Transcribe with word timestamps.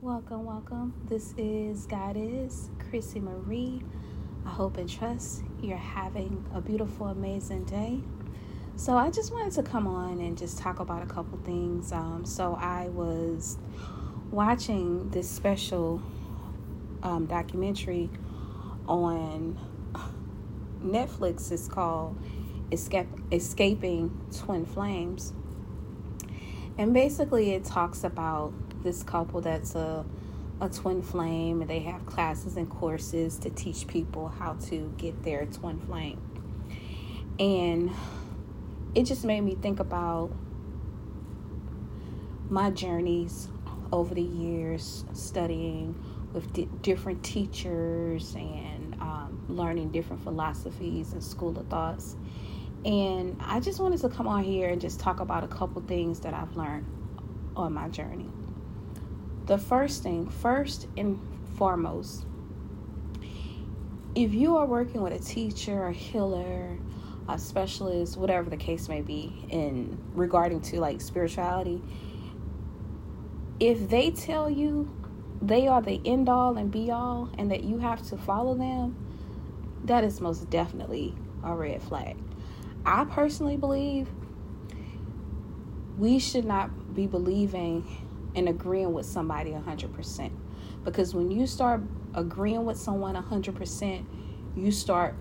Welcome, 0.00 0.44
welcome. 0.44 0.94
This 1.06 1.34
is 1.36 1.86
Goddess 1.86 2.70
Chrissy 2.88 3.18
Marie. 3.18 3.82
I 4.46 4.48
hope 4.48 4.76
and 4.76 4.88
trust 4.88 5.42
you're 5.60 5.76
having 5.76 6.46
a 6.54 6.60
beautiful, 6.60 7.08
amazing 7.08 7.64
day. 7.64 7.98
So, 8.76 8.96
I 8.96 9.10
just 9.10 9.32
wanted 9.32 9.54
to 9.54 9.64
come 9.64 9.88
on 9.88 10.20
and 10.20 10.38
just 10.38 10.56
talk 10.56 10.78
about 10.78 11.02
a 11.02 11.06
couple 11.06 11.36
things. 11.38 11.90
Um, 11.90 12.24
so, 12.24 12.54
I 12.54 12.90
was 12.90 13.58
watching 14.30 15.10
this 15.10 15.28
special 15.28 16.00
um, 17.02 17.26
documentary 17.26 18.08
on 18.86 19.58
Netflix. 20.80 21.50
It's 21.50 21.66
called 21.66 22.16
Escape, 22.70 23.08
Escaping 23.32 24.16
Twin 24.32 24.64
Flames. 24.64 25.32
And 26.78 26.94
basically, 26.94 27.50
it 27.50 27.64
talks 27.64 28.04
about 28.04 28.52
this 28.82 29.02
couple 29.02 29.40
that's 29.40 29.74
a 29.74 30.04
a 30.60 30.68
twin 30.68 31.02
flame 31.02 31.60
and 31.60 31.70
they 31.70 31.80
have 31.80 32.04
classes 32.06 32.56
and 32.56 32.68
courses 32.68 33.38
to 33.38 33.50
teach 33.50 33.86
people 33.86 34.28
how 34.28 34.54
to 34.54 34.92
get 34.96 35.22
their 35.22 35.46
twin 35.46 35.78
flame. 35.80 36.20
And 37.38 37.92
it 38.94 39.04
just 39.04 39.24
made 39.24 39.42
me 39.42 39.54
think 39.54 39.78
about 39.78 40.32
my 42.48 42.70
journeys 42.70 43.48
over 43.92 44.14
the 44.14 44.22
years 44.22 45.04
studying 45.12 45.94
with 46.32 46.52
di- 46.52 46.68
different 46.82 47.22
teachers 47.22 48.34
and 48.34 48.96
um, 49.00 49.44
learning 49.48 49.90
different 49.92 50.22
philosophies 50.22 51.12
and 51.12 51.22
school 51.22 51.56
of 51.56 51.68
thoughts. 51.68 52.16
And 52.84 53.40
I 53.44 53.60
just 53.60 53.80
wanted 53.80 54.00
to 54.00 54.08
come 54.08 54.26
on 54.26 54.42
here 54.42 54.68
and 54.70 54.80
just 54.80 54.98
talk 54.98 55.20
about 55.20 55.44
a 55.44 55.48
couple 55.48 55.80
things 55.82 56.20
that 56.20 56.34
I've 56.34 56.56
learned 56.56 56.86
on 57.54 57.72
my 57.72 57.88
journey 57.88 58.30
the 59.48 59.58
first 59.58 60.02
thing, 60.02 60.28
first 60.28 60.86
and 60.96 61.18
foremost, 61.56 62.26
if 64.14 64.34
you 64.34 64.56
are 64.58 64.66
working 64.66 65.00
with 65.00 65.14
a 65.14 65.18
teacher, 65.18 65.86
a 65.86 65.92
healer, 65.92 66.78
a 67.28 67.38
specialist, 67.38 68.18
whatever 68.18 68.50
the 68.50 68.56
case 68.56 68.88
may 68.88 69.00
be, 69.00 69.46
in 69.48 69.98
regarding 70.12 70.60
to 70.60 70.78
like 70.80 71.00
spirituality, 71.00 71.82
if 73.58 73.88
they 73.88 74.10
tell 74.10 74.50
you 74.50 74.94
they 75.40 75.66
are 75.66 75.80
the 75.80 76.00
end 76.04 76.28
all 76.28 76.58
and 76.58 76.70
be 76.70 76.90
all 76.90 77.30
and 77.38 77.50
that 77.50 77.64
you 77.64 77.78
have 77.78 78.06
to 78.08 78.18
follow 78.18 78.54
them, 78.54 78.96
that 79.84 80.04
is 80.04 80.20
most 80.20 80.50
definitely 80.50 81.14
a 81.42 81.54
red 81.54 81.82
flag. 81.82 82.18
I 82.84 83.04
personally 83.04 83.56
believe 83.56 84.08
we 85.96 86.18
should 86.18 86.44
not 86.44 86.94
be 86.94 87.06
believing 87.06 88.07
and 88.38 88.48
agreeing 88.48 88.92
with 88.92 89.06
somebody 89.06 89.50
100%. 89.50 90.30
Because 90.84 91.14
when 91.14 91.30
you 91.30 91.46
start 91.46 91.82
agreeing 92.14 92.64
with 92.64 92.78
someone 92.78 93.14
100%, 93.14 94.04
you 94.56 94.70
start 94.70 95.14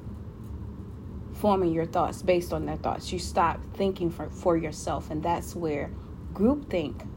forming 1.33 1.73
your 1.73 1.85
thoughts 1.85 2.21
based 2.21 2.53
on 2.53 2.65
their 2.65 2.77
thoughts. 2.77 3.11
You 3.11 3.19
stop 3.19 3.59
thinking 3.73 4.09
for, 4.09 4.29
for 4.29 4.55
yourself, 4.55 5.09
and 5.09 5.21
that's 5.21 5.55
where 5.55 5.91
groupthink 6.33 7.07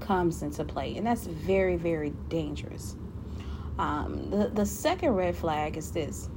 comes 0.00 0.42
into 0.42 0.64
play. 0.64 0.96
And 0.96 1.06
that's 1.06 1.26
very, 1.26 1.76
very 1.76 2.10
dangerous. 2.28 2.96
Um, 3.78 4.30
the, 4.30 4.48
the 4.48 4.66
second 4.66 5.10
red 5.10 5.36
flag 5.36 5.76
is 5.76 5.92
this 5.92 6.28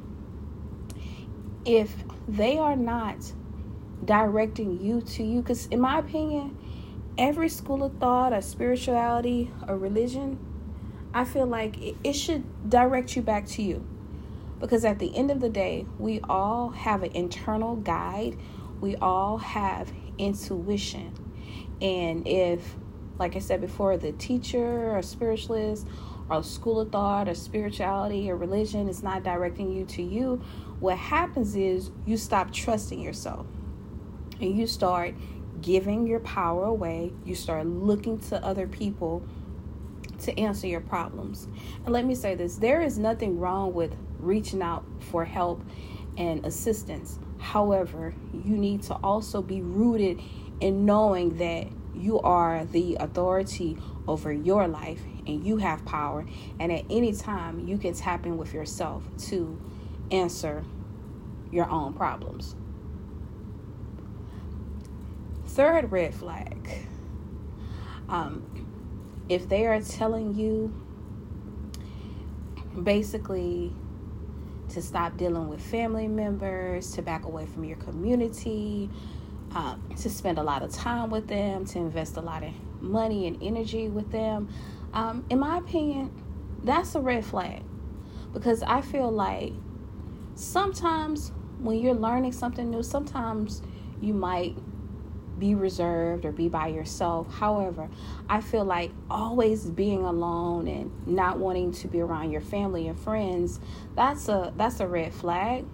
if 1.65 1.93
they 2.27 2.57
are 2.57 2.75
not 2.75 3.17
directing 4.03 4.79
you 4.83 5.01
to 5.01 5.23
you, 5.23 5.41
because 5.41 5.67
in 5.67 5.79
my 5.79 5.99
opinion, 5.99 6.57
every 7.21 7.47
school 7.47 7.83
of 7.83 7.93
thought 7.99 8.33
or 8.33 8.41
spirituality 8.41 9.51
or 9.67 9.77
religion, 9.77 10.39
I 11.13 11.23
feel 11.23 11.45
like 11.45 11.77
it, 12.03 12.15
should 12.15 12.67
direct 12.67 13.15
you 13.15 13.21
back 13.21 13.45
to 13.49 13.61
you. 13.61 13.85
Because 14.59 14.83
at 14.83 14.97
the 14.97 15.15
end 15.15 15.29
of 15.29 15.39
the 15.39 15.49
day, 15.49 15.85
we 15.99 16.19
all 16.21 16.69
have 16.69 17.03
an 17.03 17.11
internal 17.11 17.75
guide, 17.75 18.39
we 18.79 18.95
all 18.95 19.37
have 19.37 19.93
intuition. 20.17 21.13
And 21.79 22.27
if, 22.27 22.75
like 23.19 23.35
I 23.35 23.39
said 23.39 23.61
before, 23.61 23.97
the 23.97 24.13
teacher 24.13 24.95
or 24.95 25.03
spiritualist 25.03 25.85
or 26.27 26.43
school 26.43 26.79
of 26.79 26.91
thought 26.91 27.29
or 27.29 27.35
spirituality 27.35 28.31
or 28.31 28.35
religion 28.35 28.89
is 28.89 29.03
not 29.03 29.21
directing 29.21 29.71
you 29.71 29.85
to 29.85 30.01
you, 30.01 30.41
what 30.79 30.97
happens 30.97 31.55
is 31.55 31.91
you 32.07 32.17
stop 32.17 32.51
trusting 32.51 32.99
yourself 32.99 33.45
and 34.39 34.57
you 34.57 34.65
start 34.65 35.13
giving 35.61 36.07
your 36.07 36.19
power 36.19 36.65
away. 36.65 37.13
You 37.25 37.35
start 37.35 37.65
looking 37.65 38.19
to 38.29 38.43
other 38.43 38.67
people 38.67 39.23
to 40.21 40.37
answer 40.39 40.67
your 40.67 40.81
problems. 40.81 41.47
And 41.85 41.89
let 41.89 42.05
me 42.05 42.15
say 42.15 42.35
this 42.35 42.57
there 42.57 42.81
is 42.81 42.97
nothing 42.97 43.39
wrong 43.39 43.73
with 43.73 43.95
reaching 44.19 44.61
out 44.61 44.85
for 44.99 45.25
help 45.25 45.63
and 46.17 46.45
assistance. 46.45 47.19
However, 47.39 48.13
you 48.33 48.55
need 48.57 48.83
to 48.83 48.93
also 48.95 49.41
be 49.41 49.61
rooted 49.61 50.21
in 50.59 50.85
knowing 50.85 51.37
that 51.37 51.67
you 51.95 52.19
are 52.21 52.65
the 52.65 52.97
authority 52.99 53.77
over 54.07 54.31
your 54.31 54.67
life 54.67 55.01
and 55.27 55.45
you 55.45 55.57
have 55.57 55.83
power. 55.85 56.25
And 56.59 56.71
at 56.71 56.85
any 56.89 57.13
time, 57.13 57.67
you 57.67 57.77
can 57.77 57.93
tap 57.93 58.25
in 58.25 58.37
with 58.37 58.53
yourself 58.53 59.03
to 59.29 59.59
answer 60.11 60.63
your 61.51 61.69
own 61.69 61.93
problems. 61.93 62.55
Third 65.51 65.91
red 65.91 66.15
flag. 66.15 66.69
Um, 68.07 68.45
if 69.27 69.49
they 69.49 69.65
are 69.65 69.81
telling 69.81 70.33
you 70.33 70.73
basically 72.81 73.73
to 74.69 74.81
stop 74.81 75.17
dealing 75.17 75.49
with 75.49 75.61
family 75.61 76.07
members, 76.07 76.93
to 76.93 77.01
back 77.01 77.25
away 77.25 77.45
from 77.45 77.65
your 77.65 77.75
community, 77.75 78.89
um, 79.53 79.83
to 79.99 80.09
spend 80.09 80.37
a 80.37 80.43
lot 80.43 80.63
of 80.63 80.71
time 80.71 81.09
with 81.09 81.27
them, 81.27 81.65
to 81.65 81.79
invest 81.79 82.15
a 82.15 82.21
lot 82.21 82.43
of 82.43 82.53
money 82.81 83.27
and 83.27 83.43
energy 83.43 83.89
with 83.89 84.09
them, 84.09 84.47
um, 84.93 85.25
in 85.29 85.39
my 85.39 85.57
opinion, 85.57 86.11
that's 86.63 86.95
a 86.95 87.01
red 87.01 87.25
flag. 87.25 87.61
Because 88.31 88.63
I 88.63 88.79
feel 88.79 89.11
like 89.11 89.51
sometimes 90.35 91.33
when 91.59 91.77
you're 91.79 91.93
learning 91.93 92.31
something 92.31 92.69
new, 92.69 92.83
sometimes 92.83 93.61
you 93.99 94.13
might 94.13 94.55
be 95.41 95.55
reserved 95.55 96.23
or 96.23 96.31
be 96.31 96.47
by 96.47 96.67
yourself. 96.67 97.27
However, 97.33 97.89
I 98.29 98.39
feel 98.39 98.63
like 98.63 98.91
always 99.09 99.65
being 99.65 100.05
alone 100.05 100.67
and 100.67 101.07
not 101.07 101.39
wanting 101.39 101.71
to 101.73 101.87
be 101.87 101.99
around 101.99 102.31
your 102.31 102.41
family 102.41 102.87
and 102.87 102.97
friends, 102.97 103.59
that's 103.95 104.29
a 104.29 104.53
that's 104.55 104.79
a 104.79 104.87
red 104.87 105.13
flag. 105.13 105.65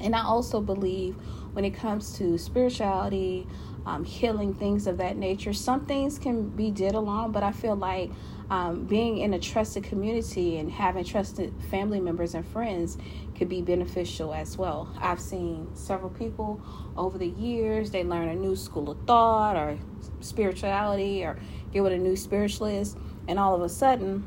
And 0.00 0.14
I 0.14 0.22
also 0.22 0.60
believe 0.60 1.16
when 1.54 1.64
it 1.64 1.70
comes 1.70 2.16
to 2.18 2.36
spirituality, 2.36 3.46
um, 3.86 4.04
healing, 4.04 4.54
things 4.54 4.86
of 4.86 4.96
that 4.98 5.16
nature, 5.16 5.52
some 5.52 5.84
things 5.86 6.18
can 6.18 6.48
be 6.48 6.70
did 6.70 6.94
alone, 6.94 7.32
but 7.32 7.42
I 7.42 7.52
feel 7.52 7.76
like 7.76 8.10
um, 8.50 8.84
being 8.84 9.18
in 9.18 9.34
a 9.34 9.38
trusted 9.38 9.84
community 9.84 10.58
and 10.58 10.70
having 10.70 11.04
trusted 11.04 11.52
family 11.70 12.00
members 12.00 12.34
and 12.34 12.46
friends 12.46 12.98
could 13.36 13.48
be 13.48 13.62
beneficial 13.62 14.32
as 14.34 14.56
well. 14.56 14.88
I've 14.98 15.20
seen 15.20 15.68
several 15.74 16.10
people 16.10 16.60
over 16.96 17.18
the 17.18 17.28
years, 17.28 17.90
they 17.90 18.04
learn 18.04 18.28
a 18.28 18.34
new 18.34 18.56
school 18.56 18.90
of 18.90 18.98
thought 19.06 19.56
or 19.56 19.78
spirituality 20.20 21.24
or 21.24 21.38
get 21.72 21.82
with 21.82 21.92
a 21.92 21.98
new 21.98 22.16
spiritualist, 22.16 22.96
and 23.28 23.38
all 23.38 23.54
of 23.54 23.62
a 23.62 23.68
sudden, 23.68 24.24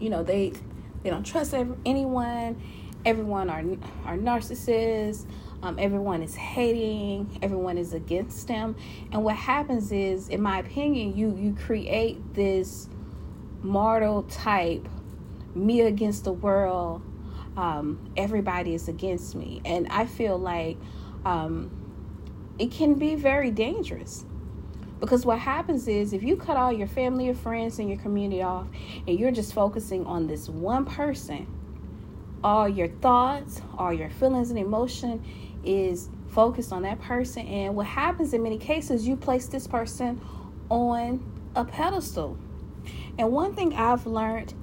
you 0.00 0.10
know, 0.10 0.22
they 0.22 0.52
they 1.02 1.10
don't 1.10 1.24
trust 1.24 1.54
anyone. 1.84 2.62
Everyone 3.04 3.50
are 3.50 3.64
are 4.04 4.16
narcissists. 4.16 5.26
Um, 5.62 5.78
everyone 5.78 6.22
is 6.22 6.34
hating. 6.34 7.38
Everyone 7.42 7.78
is 7.78 7.92
against 7.92 8.48
them. 8.48 8.76
And 9.12 9.22
what 9.24 9.36
happens 9.36 9.92
is, 9.92 10.28
in 10.28 10.42
my 10.42 10.58
opinion, 10.58 11.16
you 11.16 11.36
you 11.36 11.54
create 11.54 12.34
this 12.34 12.88
mortal 13.62 14.24
type, 14.24 14.88
me 15.54 15.82
against 15.82 16.24
the 16.24 16.32
world. 16.32 17.02
Um, 17.56 18.12
everybody 18.16 18.74
is 18.74 18.88
against 18.88 19.34
me, 19.34 19.60
and 19.64 19.86
I 19.88 20.06
feel 20.06 20.38
like 20.38 20.78
um, 21.24 21.70
it 22.58 22.70
can 22.70 22.94
be 22.94 23.14
very 23.14 23.50
dangerous. 23.50 24.24
Because 25.00 25.26
what 25.26 25.40
happens 25.40 25.88
is 25.88 26.12
if 26.12 26.22
you 26.22 26.36
cut 26.36 26.56
all 26.56 26.72
your 26.72 26.86
family, 26.86 27.24
your 27.24 27.34
friends, 27.34 27.80
and 27.80 27.88
your 27.88 27.98
community 27.98 28.40
off, 28.40 28.68
and 29.06 29.18
you're 29.18 29.32
just 29.32 29.52
focusing 29.52 30.06
on 30.06 30.28
this 30.28 30.48
one 30.48 30.84
person, 30.84 31.46
all 32.44 32.68
your 32.68 32.88
thoughts, 32.88 33.62
all 33.78 33.92
your 33.92 34.10
feelings 34.10 34.50
and 34.50 34.58
emotion 34.58 35.24
is 35.64 36.08
focused 36.28 36.72
on 36.72 36.82
that 36.82 37.00
person. 37.00 37.46
And 37.46 37.76
what 37.76 37.86
happens 37.86 38.32
in 38.34 38.42
many 38.42 38.58
cases, 38.58 39.06
you 39.06 39.16
place 39.16 39.46
this 39.46 39.66
person 39.66 40.20
on 40.68 41.22
a 41.54 41.64
pedestal. 41.64 42.36
And 43.18 43.30
one 43.30 43.54
thing 43.54 43.74
I've 43.74 44.06
learned 44.06 44.54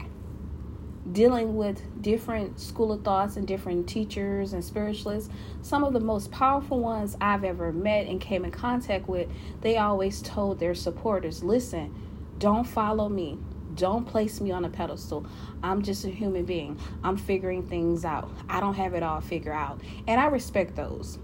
dealing 1.11 1.55
with 1.55 1.81
different 2.01 2.59
school 2.59 2.91
of 2.91 3.03
thoughts 3.03 3.35
and 3.35 3.47
different 3.47 3.87
teachers 3.87 4.53
and 4.53 4.63
spiritualists, 4.63 5.29
some 5.61 5.83
of 5.83 5.93
the 5.93 5.99
most 5.99 6.31
powerful 6.31 6.79
ones 6.79 7.15
I've 7.19 7.43
ever 7.43 7.71
met 7.71 8.07
and 8.07 8.21
came 8.21 8.45
in 8.45 8.51
contact 8.51 9.07
with, 9.07 9.27
they 9.61 9.77
always 9.77 10.21
told 10.21 10.59
their 10.59 10.75
supporters, 10.75 11.43
listen, 11.43 11.95
don't 12.37 12.65
follow 12.65 13.09
me. 13.09 13.37
Don't 13.75 14.05
place 14.05 14.41
me 14.41 14.51
on 14.51 14.65
a 14.65 14.69
pedestal. 14.69 15.25
I'm 15.61 15.81
just 15.81 16.05
a 16.05 16.09
human 16.09 16.45
being. 16.45 16.79
I'm 17.03 17.17
figuring 17.17 17.67
things 17.67 18.05
out. 18.05 18.31
I 18.49 18.59
don't 18.59 18.75
have 18.75 18.93
it 18.93 19.03
all 19.03 19.21
figured 19.21 19.55
out. 19.55 19.81
And 20.07 20.19
I 20.19 20.25
respect 20.25 20.75
those. 20.75 21.19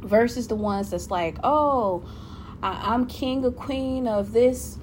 Versus 0.00 0.48
the 0.48 0.56
ones 0.56 0.90
that's 0.90 1.10
like, 1.10 1.36
oh, 1.44 2.02
I'm 2.62 3.06
king 3.06 3.44
or 3.44 3.52
queen 3.52 4.06
of 4.06 4.32
this 4.32 4.78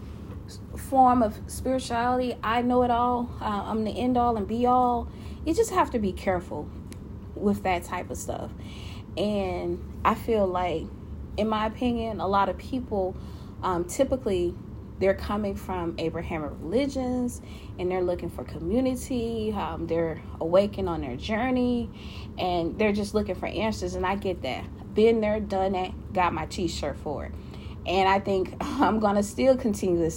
form 0.76 1.22
of 1.22 1.40
spirituality. 1.48 2.36
I 2.44 2.62
know 2.62 2.84
it 2.84 2.92
all. 2.92 3.30
Uh, 3.42 3.64
I'm 3.66 3.84
the 3.84 3.92
end 3.92 4.18
all 4.18 4.38
and 4.38 4.48
be 4.48 4.66
all. 4.66 5.10
You 5.46 5.54
just 5.54 5.72
have 5.72 5.92
to 5.92 6.00
be 6.00 6.14
careful 6.14 6.70
with 7.36 7.64
that 7.64 7.84
type 7.84 8.10
of 8.10 8.18
stuff. 8.18 8.52
And 9.18 9.80
I 10.06 10.16
feel 10.16 10.46
like, 10.48 10.86
in 11.36 11.48
my 11.50 11.66
opinion, 11.66 12.20
a 12.20 12.28
lot 12.28 12.50
of 12.50 12.58
people 12.58 13.16
um, 13.64 13.86
typically 13.86 14.56
they're 15.00 15.14
coming 15.14 15.56
from 15.56 15.96
Abrahamic 15.98 16.52
religions 16.60 17.42
and 17.78 17.90
they're 17.92 18.04
looking 18.04 18.30
for 18.30 18.44
community. 18.44 19.54
Um, 19.56 19.88
they're 19.88 20.22
awakened 20.42 20.90
on 20.90 21.02
their 21.02 21.16
journey 21.16 21.90
and 22.38 22.78
they're 22.80 22.94
just 22.94 23.14
looking 23.14 23.36
for 23.36 23.48
answers. 23.48 23.96
And 23.96 24.06
I 24.06 24.16
get 24.16 24.42
that. 24.42 24.66
Been 24.94 25.22
there, 25.22 25.40
done 25.40 25.74
that, 25.74 26.14
got 26.14 26.34
my 26.34 26.48
t 26.48 26.68
shirt 26.68 26.98
for 26.98 27.26
it. 27.26 27.32
And 27.86 28.10
I 28.10 28.20
think 28.20 28.56
I'm 28.62 29.00
going 29.00 29.16
to 29.16 29.24
still 29.24 29.56
continue 29.56 30.10
to 30.10 30.16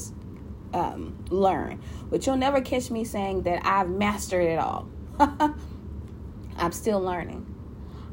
um, 0.73 1.25
learn. 1.29 1.83
But 2.09 2.27
you'll 2.27 2.37
never 2.37 2.61
catch 2.61 2.91
me 2.91 3.05
saying 3.05 3.43
that 3.43 3.65
I've 3.65 3.91
mastered 3.91 4.47
it 4.47 4.59
all. 4.59 4.89
I'm 6.57 6.73
still 6.73 7.01
learning. 7.01 7.47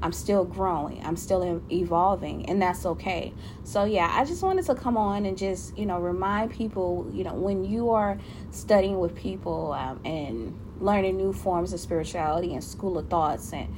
I'm 0.01 0.13
still 0.13 0.45
growing. 0.45 1.03
I'm 1.03 1.15
still 1.15 1.61
evolving, 1.71 2.47
and 2.49 2.61
that's 2.61 2.85
okay. 2.85 3.33
So, 3.63 3.85
yeah, 3.85 4.09
I 4.11 4.25
just 4.25 4.43
wanted 4.43 4.65
to 4.65 4.75
come 4.75 4.97
on 4.97 5.25
and 5.25 5.37
just, 5.37 5.77
you 5.77 5.85
know, 5.85 5.99
remind 5.99 6.51
people, 6.51 7.09
you 7.11 7.23
know, 7.23 7.33
when 7.33 7.63
you 7.63 7.89
are 7.91 8.17
studying 8.51 8.99
with 8.99 9.15
people 9.15 9.73
um, 9.73 9.99
and 10.05 10.57
learning 10.79 11.17
new 11.17 11.33
forms 11.33 11.73
of 11.73 11.79
spirituality 11.79 12.53
and 12.53 12.63
school 12.63 12.97
of 12.97 13.07
thoughts, 13.09 13.51
and 13.53 13.73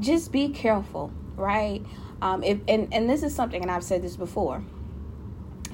just 0.00 0.32
be 0.32 0.48
careful, 0.48 1.12
right? 1.36 1.84
Um, 2.22 2.42
if, 2.42 2.60
and, 2.68 2.92
and 2.92 3.08
this 3.08 3.22
is 3.22 3.34
something, 3.34 3.60
and 3.60 3.70
I've 3.70 3.84
said 3.84 4.02
this 4.02 4.16
before 4.16 4.62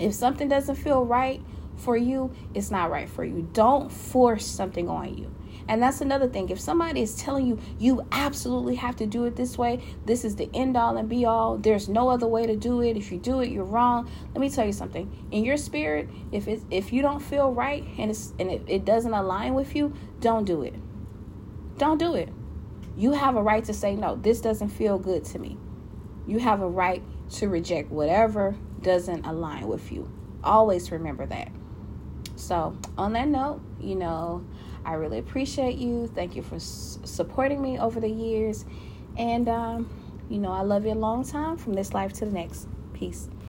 if 0.00 0.14
something 0.14 0.48
doesn't 0.48 0.76
feel 0.76 1.04
right 1.04 1.42
for 1.76 1.96
you, 1.96 2.32
it's 2.54 2.70
not 2.70 2.90
right 2.90 3.08
for 3.08 3.24
you. 3.24 3.48
Don't 3.52 3.90
force 3.92 4.46
something 4.46 4.88
on 4.88 5.16
you. 5.16 5.30
And 5.70 5.80
that's 5.80 6.00
another 6.00 6.26
thing. 6.26 6.48
If 6.48 6.58
somebody 6.58 7.00
is 7.00 7.14
telling 7.14 7.46
you 7.46 7.56
you 7.78 8.04
absolutely 8.10 8.74
have 8.74 8.96
to 8.96 9.06
do 9.06 9.24
it 9.26 9.36
this 9.36 9.56
way, 9.56 9.80
this 10.04 10.24
is 10.24 10.34
the 10.34 10.50
end 10.52 10.76
all 10.76 10.96
and 10.96 11.08
be 11.08 11.24
all, 11.24 11.58
there's 11.58 11.88
no 11.88 12.08
other 12.08 12.26
way 12.26 12.44
to 12.44 12.56
do 12.56 12.82
it. 12.82 12.96
If 12.96 13.12
you 13.12 13.18
do 13.18 13.38
it, 13.40 13.50
you're 13.50 13.62
wrong. 13.62 14.10
Let 14.34 14.40
me 14.40 14.50
tell 14.50 14.66
you 14.66 14.72
something. 14.72 15.28
In 15.30 15.44
your 15.44 15.56
spirit, 15.56 16.08
if 16.32 16.48
it's 16.48 16.64
if 16.72 16.92
you 16.92 17.02
don't 17.02 17.20
feel 17.20 17.52
right 17.52 17.84
and 17.98 18.10
it's 18.10 18.34
and 18.40 18.50
it, 18.50 18.62
it 18.66 18.84
doesn't 18.84 19.14
align 19.14 19.54
with 19.54 19.76
you, 19.76 19.94
don't 20.18 20.44
do 20.44 20.62
it. 20.62 20.74
Don't 21.78 21.98
do 21.98 22.16
it. 22.16 22.30
You 22.96 23.12
have 23.12 23.36
a 23.36 23.42
right 23.42 23.64
to 23.66 23.72
say 23.72 23.94
no. 23.94 24.16
This 24.16 24.40
doesn't 24.40 24.70
feel 24.70 24.98
good 24.98 25.24
to 25.26 25.38
me. 25.38 25.56
You 26.26 26.40
have 26.40 26.62
a 26.62 26.68
right 26.68 27.04
to 27.34 27.48
reject 27.48 27.92
whatever 27.92 28.56
doesn't 28.82 29.24
align 29.24 29.68
with 29.68 29.92
you. 29.92 30.10
Always 30.42 30.90
remember 30.90 31.26
that. 31.26 31.52
So, 32.40 32.76
on 32.98 33.12
that 33.12 33.28
note, 33.28 33.60
you 33.80 33.94
know, 33.94 34.44
I 34.84 34.94
really 34.94 35.18
appreciate 35.18 35.76
you. 35.78 36.08
Thank 36.14 36.36
you 36.36 36.42
for 36.42 36.56
s- 36.56 36.98
supporting 37.04 37.62
me 37.62 37.78
over 37.78 38.00
the 38.00 38.10
years. 38.10 38.64
And, 39.16 39.48
um, 39.48 39.88
you 40.28 40.38
know, 40.38 40.52
I 40.52 40.62
love 40.62 40.86
you 40.86 40.92
a 40.92 40.94
long 40.94 41.24
time 41.24 41.56
from 41.58 41.74
this 41.74 41.94
life 41.94 42.12
to 42.14 42.24
the 42.24 42.32
next. 42.32 42.66
Peace. 42.94 43.30